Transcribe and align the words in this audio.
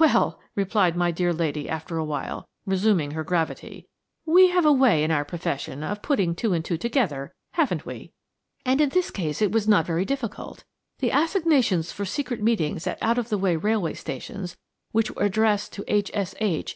"Well," 0.00 0.40
replied 0.56 0.96
my 0.96 1.12
dear 1.12 1.32
lady 1.32 1.68
after 1.68 1.98
awhile, 1.98 2.48
resuming 2.66 3.12
her 3.12 3.22
gravity, 3.22 3.86
"we 4.26 4.48
have 4.48 4.66
a 4.66 4.72
way 4.72 5.04
in 5.04 5.12
our 5.12 5.24
profession 5.24 5.84
of 5.84 6.02
putting 6.02 6.34
two 6.34 6.52
and 6.52 6.64
two 6.64 6.76
together, 6.76 7.32
haven't 7.52 7.86
we? 7.86 8.12
And 8.66 8.80
in 8.80 8.88
this 8.88 9.12
case 9.12 9.40
it 9.40 9.52
was 9.52 9.68
not 9.68 9.86
very 9.86 10.04
difficult. 10.04 10.64
The 10.98 11.10
assignations 11.12 11.92
for 11.92 12.04
secret 12.04 12.42
meetings 12.42 12.88
at 12.88 12.98
out 13.00 13.18
of 13.18 13.28
the 13.28 13.38
way 13.38 13.54
railway 13.54 13.94
stations 13.94 14.56
which 14.90 15.12
were 15.12 15.22
addressed 15.22 15.72
to 15.74 15.84
H. 15.86 16.10
S. 16.12 16.34
H. 16.40 16.66